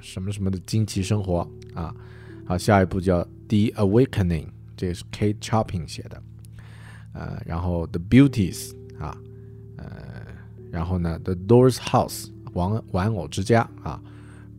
[0.00, 1.94] 什么什么的惊奇生活啊，
[2.46, 6.22] 好，下一部叫《The Awakening》，这是 Kate Chopping 写的，
[7.12, 8.72] 呃，然后《The Beauties》
[9.04, 9.16] 啊，
[9.76, 9.86] 呃，
[10.70, 14.02] 然后呢，《The Doors House》玩玩偶之家啊，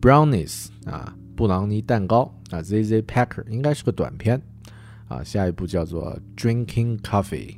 [0.00, 4.40] Brownies》啊，布朗尼蛋糕啊，《Z Z Packer》应该是个短片
[5.08, 7.56] 啊，下一部叫做《Drinking Coffee》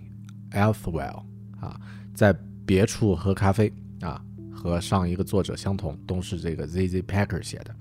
[0.53, 1.23] ，Elsewhere
[1.61, 1.81] 啊，
[2.15, 4.23] 在别处喝咖啡啊。
[4.65, 7.77] 和上一个作者相同，都是这个 Z Z Packer 写的。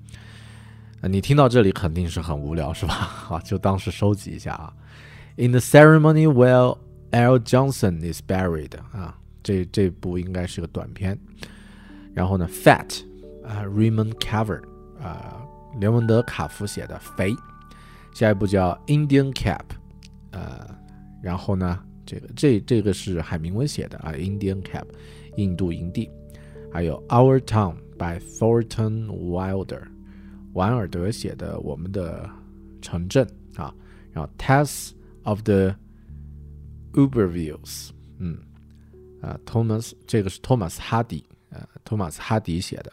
[1.00, 2.94] 呃，你听到这里肯定是很无聊，是吧？
[2.94, 4.74] 好， 就当是收集一下啊。
[5.38, 6.78] In the ceremony where
[7.12, 7.40] L.
[7.40, 11.18] Johnson is buried，啊，这这部应该是个短片。
[12.14, 13.02] 然后呢，Fat，
[13.46, 14.62] 啊，Raymond Carver，
[15.02, 15.42] 啊，
[15.80, 17.34] 雷蒙德·卡夫写的肥。
[18.14, 19.64] 下一部叫 Indian Cap，
[20.32, 20.68] 呃，
[21.22, 24.84] 然后呢，这个这这个是海明威写的啊，Indian Cap，
[25.38, 26.10] 印度营地。
[26.73, 29.83] 还有《Our Town》by Thornton Wilder，
[30.53, 32.29] 瓦尔德写的《我们的
[32.83, 33.27] 城镇》
[33.63, 33.75] 啊，
[34.13, 34.93] 然后《Tales
[35.25, 35.75] of the
[36.93, 38.39] Ubervilles》，嗯，
[39.21, 42.93] 啊，Thomas 这个是托马斯哈迪，呃，托马斯哈迪写的。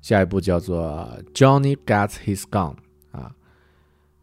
[0.00, 2.76] 下一部叫做《Johnny Gets His Gun》
[3.10, 3.34] 啊，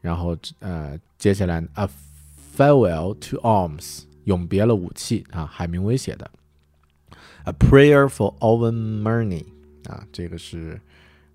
[0.02, 1.88] 然后呃，接下来《A
[2.56, 6.30] Farewell to Arms》永别了武器啊，海明威写的。
[7.45, 9.45] A Prayer for Owen Murney
[9.89, 10.81] 啊，这个是，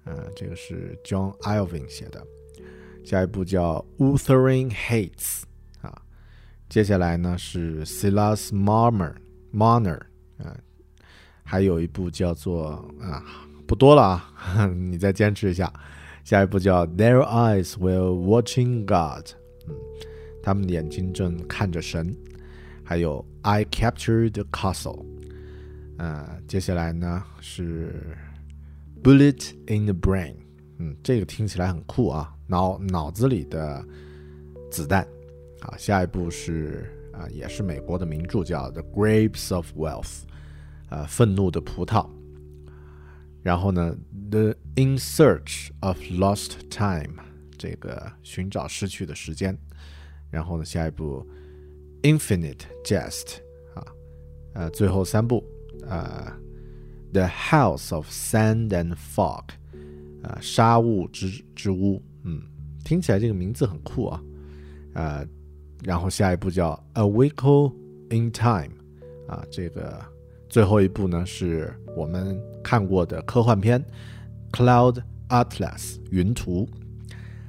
[0.06, 2.26] 呃，这个是 John Irving 写的。
[3.04, 5.44] 下一部叫 Uthering Heights
[5.82, 6.02] 啊，
[6.70, 9.16] 接下来呢是 Silas Marner
[9.54, 10.00] Marner
[10.38, 10.56] 啊，
[11.44, 13.22] 还有一部叫做啊，
[13.68, 15.72] 不多了啊，你再坚持一下。
[16.24, 19.30] 下一部叫 Their Eyes Were Watching God，
[19.68, 19.76] 嗯，
[20.42, 22.16] 他们的眼睛正看着神。
[22.84, 25.06] 还有 I Captured the Castle。
[25.98, 28.16] 呃，接下来呢是
[29.04, 30.36] Bullet in the Brain，
[30.78, 33.86] 嗯，这个听起来很酷啊，脑脑子里的
[34.72, 35.08] 子弹。
[35.62, 40.20] 啊，下一部是啊，也是美国的名著，叫 The Grapes of Wealth，
[40.90, 42.08] 呃，愤怒的葡萄。
[43.42, 43.98] 然后呢
[44.30, 47.16] ，The In Search of Lost Time，
[47.58, 49.58] 这个寻找失去的时间。
[50.30, 51.28] 然后呢，下一部
[52.04, 53.38] Infinite Jest，
[53.74, 53.84] 啊，
[54.54, 55.44] 呃，最后三部。
[55.90, 56.32] 呃，
[57.14, 59.44] 《The House of Sand and Fog》，
[60.28, 62.42] 啊，沙雾之之屋，嗯，
[62.84, 64.22] 听起来这个名字很酷啊，
[64.94, 65.26] 呃，
[65.84, 67.74] 然后下一部叫《A Week
[68.10, 68.70] in Time》，
[69.32, 70.04] 啊，这个
[70.50, 73.82] 最后一部呢是我们看过的科幻片
[74.52, 76.70] 《Cloud Atlas》云图。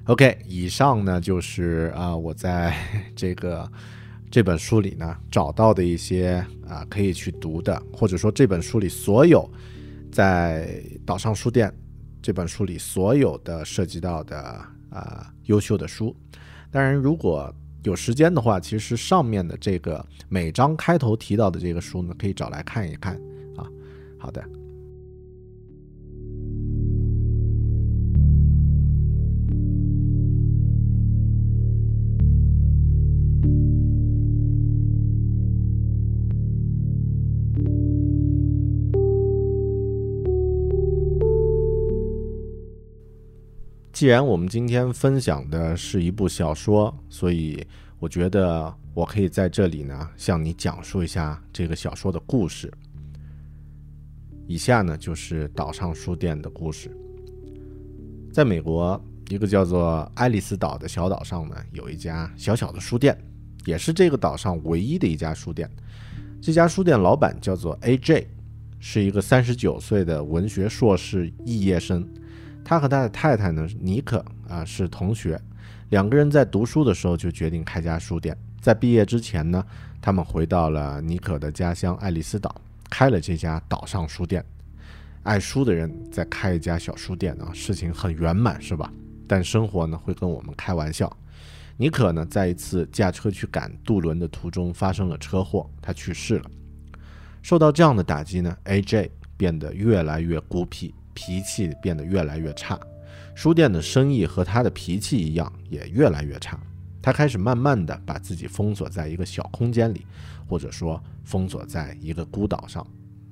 [0.05, 2.75] OK，以上呢就是啊，我在
[3.17, 3.71] 这个。
[4.31, 9.49] 这本书里呢，找到的一些啊可以去读的，或者说这本书里所有
[10.13, 11.73] 在岛上书店
[12.21, 14.39] 这本书里所有的涉及到的
[14.91, 16.15] 啊优秀的书。
[16.71, 23.15] 当然，如果有时间的话，其实上面的这个每章开头提到的这个书呢，可以找来看一看
[23.57, 23.67] 啊。
[24.19, 24.58] 好的。
[43.99, 47.67] 既然我们今天分享的是一部小说，所以
[47.99, 52.73] 我觉得我可以在这里呢向你讲述一下这个小说的故事。
[54.47, 56.97] 以下呢就是岛上书店的故事。
[58.33, 63.19] 在美国一个叫做爱丽丝岛的小岛上呢，有一家小小的书店，
[63.65, 65.69] 也是这个岛上唯一的一家书店。
[66.41, 68.29] 这家书店老板叫做 A.J，
[68.79, 72.09] 是一个三十九岁的文学硕士毕业生。
[72.69, 75.41] 他和他的太太呢，尼克啊是同学，
[75.89, 78.37] 两个人在读书的时候就决定开家书店。
[78.61, 79.65] 在毕业之前呢，
[80.03, 82.55] 他们回到了尼克的家乡爱丽丝岛，
[82.91, 84.45] 开了这家岛上书店。
[85.23, 88.93] 爱书的人在开一家小书店啊，事情很圆满，是吧？
[89.27, 91.11] 但生活呢会跟我们开玩笑。
[91.79, 96.51] 尼可呢，在一次驾车去赶渡轮的途中发生了车祸，他去世了。
[97.41, 99.09] 受到这样的打击呢，AJ
[99.39, 102.79] 变得越来越孤僻，脾气变得越来越差。
[103.35, 106.57] 书店的生意和他的脾气一样，也越来越差。
[107.03, 110.07] 他开始慢慢的把自己封锁在一个小空间里，
[110.47, 112.87] 或者说封锁在一个孤岛上。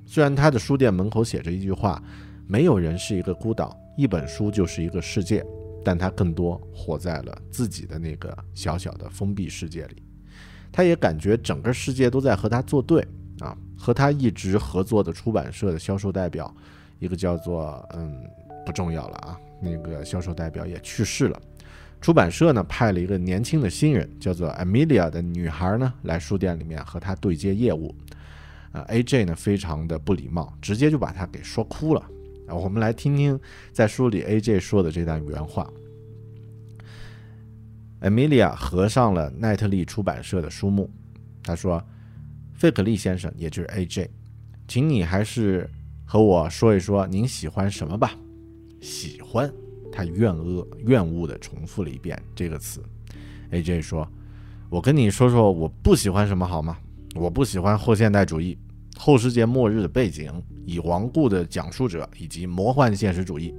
[0.04, 2.02] 虽然他的书店门口写着一句话
[2.48, 5.46] ：“没有人是一个孤岛，一本书就是一个世界。”
[5.84, 10.02] 但他更多活在了自己的那个小小的封闭世界里。
[10.72, 13.06] 他也感觉整个世界都在和他作对
[13.38, 13.56] 啊！
[13.78, 16.52] 和他一直合作的出版社的销售代表，
[16.98, 18.24] 一个叫做嗯
[18.64, 19.38] 不重要了啊。
[19.60, 21.40] 那个销售代表也去世了，
[22.00, 27.94] 出版社呢派了一个年轻的新人，叫做 Amelia 的女孩呢来书店里面和他对接业务。
[28.72, 32.00] 啊，AJ 呢非常的不礼貌，直接就把他给说哭了。
[32.46, 33.40] 啊，我们来听听
[33.72, 35.72] 在书里 AJ 说的这段原话。
[38.02, 40.90] Amelia 合上了奈特利出版社的书目，
[41.42, 41.82] 他说
[42.52, 44.10] ：“费克利先生，也就是 AJ，
[44.68, 45.68] 请你还是
[46.06, 48.14] 和我说一说您喜欢什么吧。”
[48.80, 49.52] 喜欢，
[49.90, 52.80] 他怨恶、怨恶地重复了一遍这个词。
[53.50, 53.82] A.J.
[53.82, 54.06] 说
[54.70, 56.78] ：“我跟你说说，我不喜欢什么好吗？
[57.14, 58.56] 我不喜欢后现代主义、
[58.96, 60.30] 后世界末日的背景、
[60.64, 63.54] 已亡故的讲述者以及魔幻现实主义。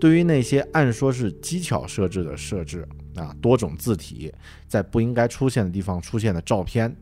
[0.00, 4.32] 对于那些按说是机巧设置的设置啊，多种字体
[4.66, 6.94] 在不应该出现的地方出现的照片，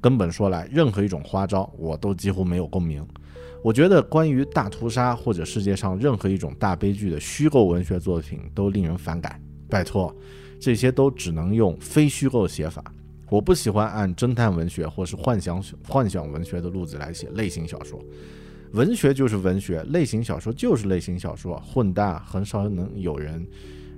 [0.00, 3.04] 根本说来，任何一种花招，我都几乎没有共鸣。”
[3.66, 9.42] 我觉得关于大屠杀或者世界上任何一种大悲剧的虚构文学作品都令人反感。
[9.68, 10.14] 拜托，
[10.60, 12.80] 这些都只能用非虚构写法。
[13.28, 18.00] 我不喜欢按侦探文学或是幻想幻想文学的路子来写类型小说。
[18.70, 23.44] 文学就是文学，类型小说就是类型小说，混搭很少能有人，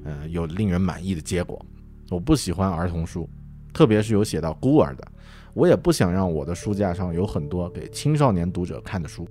[0.02, 1.62] 呃，有令人满意的结果。
[2.08, 3.28] 我不喜欢儿童书，
[3.74, 5.06] 特别是有写到孤儿的。
[5.52, 9.28] 我也不想让我的书架上有很多给青少年读者看的书。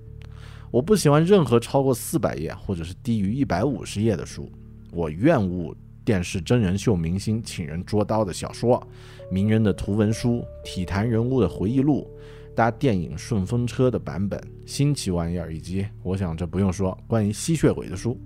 [0.69, 4.51] 我不喜欢任何超过四百页或者是低于一百五十页的书。
[4.91, 8.85] 我厌恶电视真人秀明星请人捉刀的小说，
[9.31, 12.09] 名人的图文书，体坛人物的回忆录，
[12.55, 18.19] 搭电影顺风车的版本，新奇玩意儿，以及我想这不用说，关于吸血鬼的书。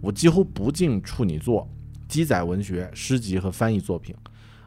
[0.00, 1.68] 我几乎不进处女作、
[2.08, 4.14] 鸡仔文学、诗集和翻译作品。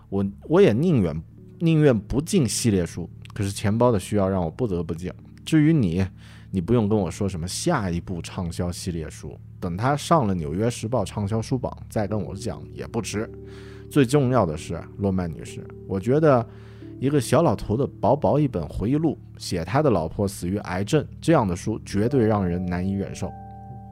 [0.10, 1.22] 我我也宁愿
[1.60, 5.12] 宁愿不进系列书，可是钱包的需要让我不得不进。
[5.46, 6.06] 至于你。
[6.56, 13.30] 你不用跟我说什么下一部畅销系列书，等它上了《纽约时报》畅销书榜再跟我讲也不迟。
[13.92, 16.48] 最重要的是，洛曼女士，我觉得
[16.98, 23.30] 一个小老头的薄薄一本回忆录，写他的老婆死于癌症这样的书，绝对让人难以忍受。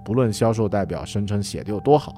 [0.05, 2.15] 不论销售代表声称写的有多好，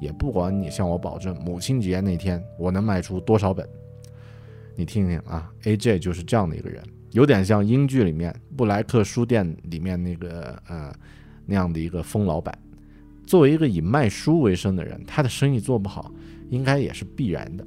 [0.00, 3.68] 也不管你向我保证母亲节那天我能卖出多少本。
[4.76, 5.98] 你听听啊，A.J.
[5.98, 6.80] 就是这样的一个人。
[7.12, 10.94] 有点像英剧里面布莱克书店里面那个呃
[11.46, 12.56] 那样的一个疯老板。
[13.26, 16.12] 作为一个以卖书为生的人，他的生意做不好，
[16.50, 17.66] 应该也是必然的。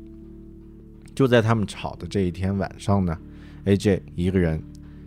[1.14, 3.18] 就在他们吵的这一天晚上呢
[3.66, 4.62] ，AJ 一个人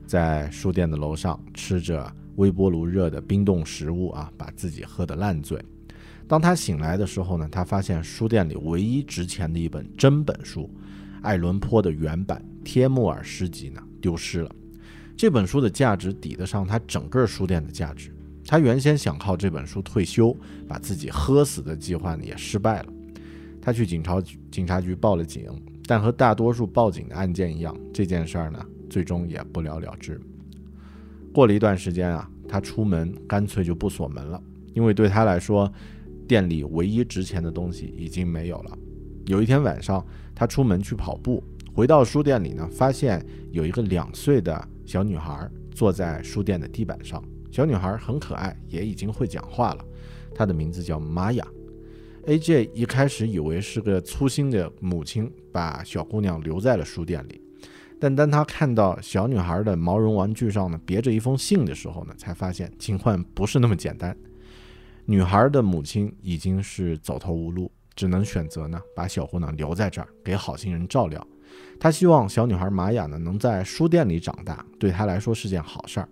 [0.06, 5.60] 在书店的楼上吃着微波炉热的冰冻食物啊，把自己喝得烂醉。
[6.26, 10.70] 当他醒来的时候呢，他发现书店里唯一值钱的一本真本书——
[11.22, 13.82] 爱伦坡的原版《帖木儿诗集》呢。
[14.04, 14.54] 丢失了，
[15.16, 18.14] 这本书的价值抵得上他整个书店的价值。
[18.46, 20.36] 他原先想靠这本书退休，
[20.68, 22.92] 把自己喝死的计划呢也失败了。
[23.62, 25.50] 他去警察局警察局报了警，
[25.86, 30.20] 但和大多数报警的案件一样，这件事儿呢最终也不了了之。
[31.32, 34.38] 过了一段时间啊，他出门干脆就不锁门了，
[34.74, 35.72] 因为对他来说，
[36.28, 38.76] 店里唯一值钱的东西已经没有了。
[39.24, 41.42] 有一天晚上，他出门去跑步。
[41.74, 43.20] 回到书店里呢，发现
[43.50, 47.20] 有一个两岁的小女孩坐在书店的地板上。
[47.50, 49.84] 小女孩很可爱，也已经会讲话了。
[50.32, 51.44] 她的名字叫玛雅。
[52.26, 52.70] A.J.
[52.72, 57.40] 一开始以为是个粗心的母亲把小姑娘留在了书店里，
[57.98, 64.16] 但当他看到小女孩的毛绒玩具上呢别着一封信的时候呢，才发现情况不是那么简单。
[65.06, 71.26] 女孩的母亲已经是走投无路，只能选择呢把小姑娘留在这儿，给好心人照料。
[71.78, 76.08] 他希望小女孩玛雅呢能在书店里长大，对他来说是件好事儿。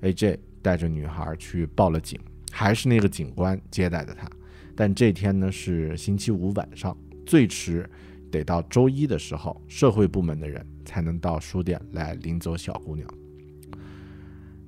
[0.00, 0.38] A.J.
[0.60, 2.18] 带着女孩去报了警，
[2.50, 4.28] 还是那个警官接待的他。
[4.74, 7.88] 但这天呢是星期五晚上，最迟
[8.30, 13.08] 得到周一的时候，社会部门的人才能到书店来领走小姑娘。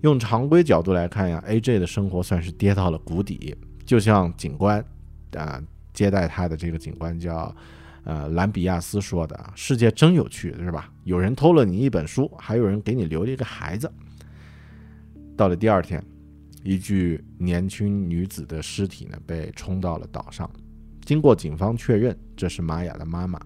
[0.03, 1.79] 用常规角度来看呀，A.J.
[1.79, 4.85] 的生活算是跌到了谷底，就像警官
[5.37, 5.61] 啊
[5.93, 7.55] 接待他的这个警官叫。
[8.09, 10.91] 呃兰比亚斯说的：“世界真有趣，是吧？
[11.05, 13.93] 有人偷了你一本书，还有人给你留了一个孩子。”
[15.37, 16.03] 到了第二天，
[16.65, 20.51] 一具年轻女子的尸体呢被冲到了岛上。
[21.05, 23.39] 经过警方确认，这是玛雅的妈妈，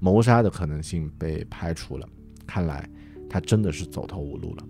[0.00, 2.08] 谋杀的可能性被排除了。
[2.44, 2.90] 看来
[3.28, 4.64] 他真的是走投无路了。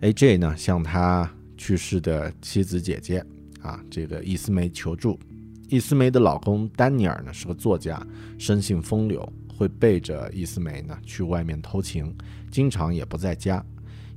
[0.00, 0.38] A.J.
[0.38, 3.22] 呢向他去世的妻子姐姐
[3.60, 5.20] 啊，这个伊斯梅求助。
[5.70, 8.04] 伊斯梅的老公丹尼尔呢是个作家，
[8.38, 12.12] 生性风流，会背着伊斯梅呢去外面偷情，
[12.50, 13.64] 经常也不在家。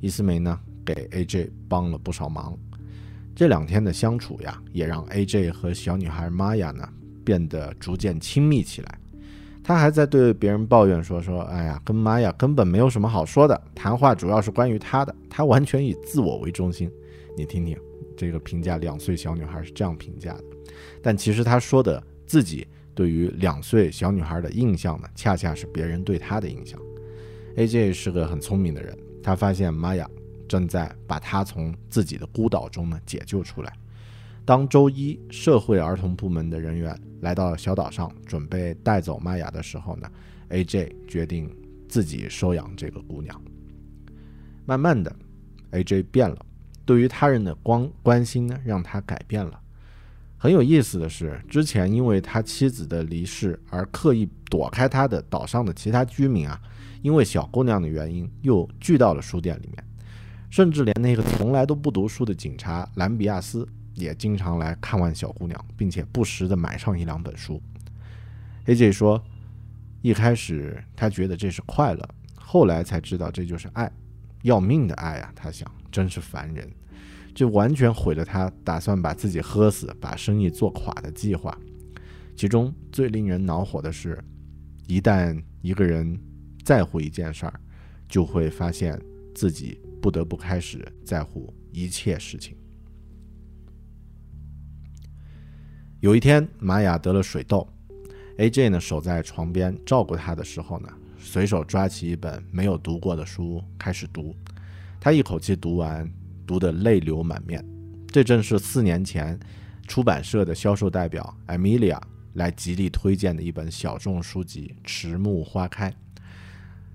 [0.02, 1.52] 伊斯梅呢给 A.J.
[1.70, 2.58] 帮了不少忙。
[3.36, 5.52] 这两天的相处呀，也让 A.J.
[5.52, 6.90] 和小女孩玛雅呢
[7.24, 9.00] 变得逐渐亲密起来。
[9.64, 16.90] 他还在对别人抱怨说：“说，哎呀，跟玛雅根本没有什么好说的，谈话主要是关于他的，他完全以自我为中心。”
[17.38, 17.78] 你听听，
[18.18, 20.44] 这个评价两岁小女孩是这样评价的。
[21.02, 26.80] 但其实他说的自己对于两岁小女孩的印象呢，恰恰是别人对他的印象。
[27.56, 27.94] A.J.
[27.94, 30.10] 是个很聪明的人，他发现玛雅
[30.48, 33.72] 正在把他从自己的孤岛中呢解救出来。
[34.46, 40.12] 当周一社会儿童部门的人员来到小岛上，准备带走玛雅的时候呢
[40.50, 40.96] ，A.J.
[41.08, 41.56] 决定
[41.88, 43.40] 自己收养这个姑娘。
[44.66, 45.16] 慢慢的
[45.72, 46.04] ，A.J.
[46.04, 46.46] 变了，
[46.86, 49.60] 对于他人的关关心呢，让他改变了。
[50.44, 56.62] 很有意思的是，之前因为他妻子的离世而刻意躲开他的岛上的其他居民啊，
[57.02, 59.82] 因为小姑娘的原因，又聚到了书店里面，
[60.50, 63.66] 甚至连那个从来都不读书的警察兰比亚斯。
[63.94, 67.62] 也经常来看望小姑娘，并且不时的买上一两本书。
[68.66, 68.92] A.J.
[68.92, 69.24] 说，
[70.02, 73.90] 一开始他觉得这是快乐，后来才知道这就是爱，
[74.42, 75.32] 要命的爱啊！
[75.34, 76.70] 他想，真是烦人，
[77.34, 81.58] 就完全毁了他打算把自己喝死、把生意做垮的计划。
[82.36, 84.18] 其中最令人恼火的是，
[84.88, 86.20] 一旦一个人
[86.64, 87.60] 在乎一件事儿，
[88.08, 89.00] 就会发现
[89.36, 92.56] 自己不得不开始在乎一切事情。
[96.00, 97.68] 有一天，玛雅得了水痘
[98.38, 98.70] ，A.J.
[98.70, 104.36] 呢守在床边照顾她的时候呢，随手抓起一本没有读过的书开始读。
[105.00, 106.10] 他一口气读完，
[106.46, 107.64] 读得泪流满面。
[108.08, 109.40] 这正是四年前
[109.88, 112.00] 出版社的销售代表 Emilia
[112.34, 115.90] 来极力推荐的一本小众书籍《迟暮花开》。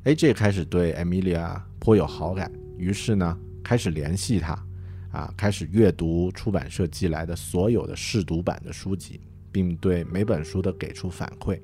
[0.05, 0.33] A.J.
[0.33, 4.57] 开始对 Emilia 颇有好感，于是呢开始联系她。
[5.11, 9.19] 啊，开始阅读出版社寄来的所有的试读版的书籍，
[9.51, 11.59] 并对每本书都给出反馈。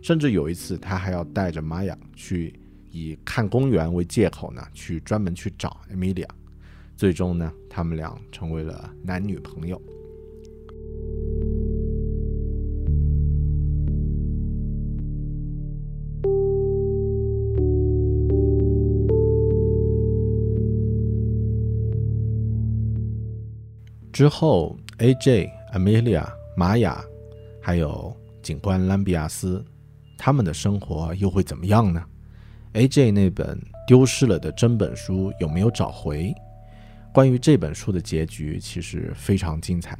[0.00, 2.54] 甚至有一次，他还要带着玛雅去
[2.92, 6.28] 以看公园为借口呢，去专门去找艾米莉亚。
[6.96, 9.80] 最终呢，他们俩成为了男女朋友。
[24.12, 25.50] 之后，A.J.
[25.74, 26.24] Amelia、
[26.56, 27.04] 玛雅，
[27.60, 29.64] 还有警官兰比亚斯，
[30.16, 32.00] 他们的生活又会怎么样呢
[32.74, 33.10] ？A.J.
[33.10, 36.32] 那本丢失了的真本书有没有找回？
[37.14, 39.96] 关于这本书的结局，其实非常精彩。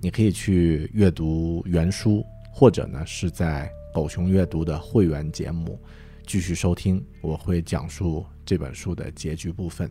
[0.00, 5.76] 你可以去阅读原书，或者呢是在狗熊阅读的会员节目
[6.24, 9.90] 继续收听，我会讲述这本书的结局部分。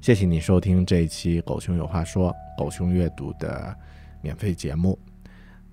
[0.00, 3.72] 谢谢你收听这一期《狗熊有话说》狗熊阅读的
[4.22, 4.98] 免费节目。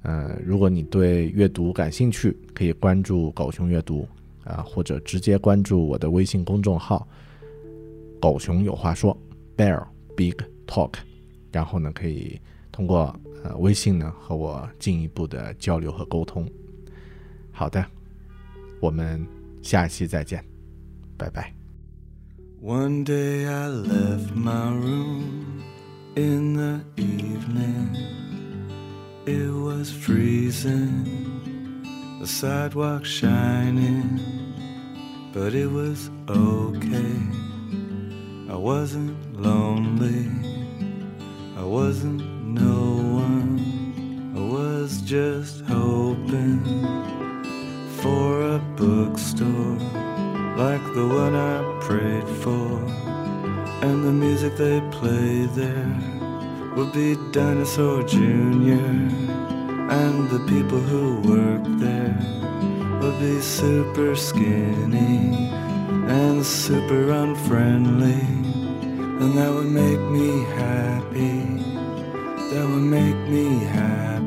[0.04, 4.08] 呃，如果你对阅读感兴趣，可以关注狗熊阅读
[4.44, 7.08] 啊，或者直接关注我的微信公众号
[8.22, 9.18] “狗熊有话说
[9.62, 9.86] ”（Bear
[10.18, 10.94] Big Talk），
[11.52, 12.42] 然后呢，可以
[12.72, 16.50] 通过呃微信呢和我进一步的交流和沟通。
[17.52, 17.86] 好的，
[18.80, 19.24] 我们
[19.62, 20.44] 下期再见，
[21.16, 21.54] 拜拜。
[22.60, 25.62] One day I left my room
[26.16, 27.96] in the evening.
[29.28, 31.06] It was freezing,
[32.20, 34.20] the sidewalk shining,
[35.32, 37.20] but it was okay.
[38.50, 40.30] I wasn't lonely,
[41.58, 46.64] I wasn't no one, I was just hoping
[48.02, 49.78] for a bookstore
[50.58, 52.72] like the one I prayed for.
[53.82, 56.00] And the music they play there
[56.76, 58.86] would be Dinosaur Jr.
[60.00, 62.16] And the people who work there
[63.02, 65.50] would be super skinny
[66.08, 68.41] and super unfriendly.
[69.22, 71.42] And that would make me happy.
[72.50, 74.21] That would make me happy.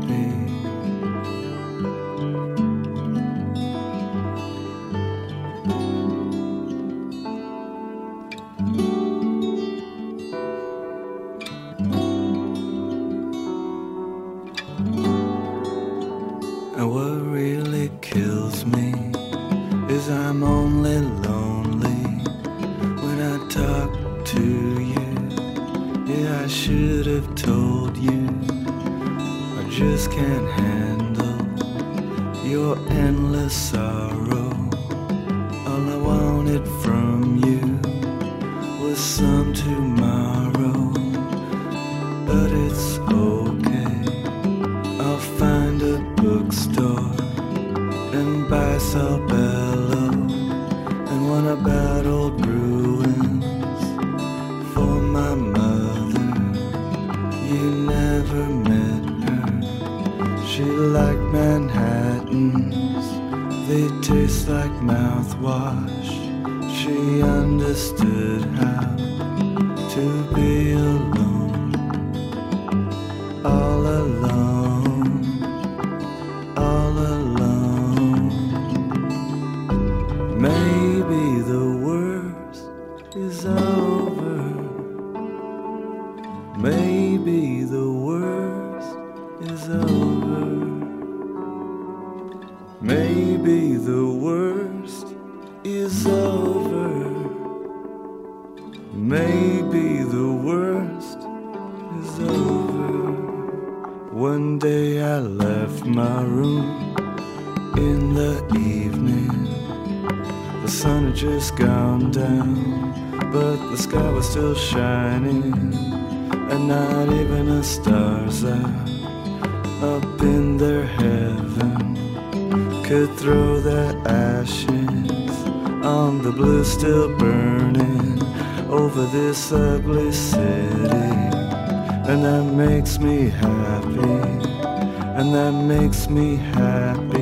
[135.95, 137.19] makes me happy,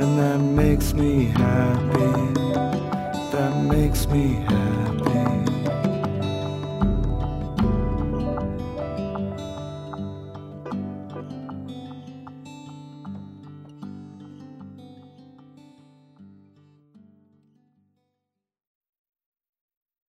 [0.00, 2.34] and that makes me happy,
[3.30, 4.51] that makes me happy.